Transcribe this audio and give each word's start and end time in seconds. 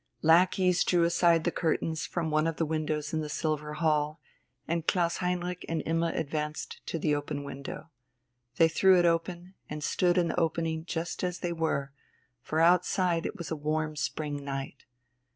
Lackeys 0.23 0.83
drew 0.83 1.03
aside 1.03 1.43
the 1.43 1.51
curtains 1.51 2.07
from 2.07 2.31
one 2.31 2.47
of 2.47 2.55
the 2.55 2.65
windows 2.65 3.13
in 3.13 3.21
the 3.21 3.29
Silver 3.29 3.73
Hall, 3.75 4.19
and 4.67 4.87
Klaus 4.87 5.17
Heinrich 5.17 5.63
and 5.69 5.83
Imma 5.85 6.11
advanced 6.15 6.83
to 6.87 6.97
the 6.97 7.13
open 7.13 7.43
window. 7.43 7.91
They 8.55 8.67
threw 8.67 8.97
it 8.97 9.05
open, 9.05 9.53
and 9.69 9.83
stood 9.83 10.17
in 10.17 10.29
the 10.29 10.39
opening 10.39 10.85
just 10.85 11.23
as 11.23 11.41
they 11.41 11.53
were, 11.53 11.93
for 12.41 12.59
outside 12.59 13.27
it 13.27 13.37
was 13.37 13.51
a 13.51 13.55
warm 13.55 13.95
spring 13.95 14.43
night. 14.43 14.85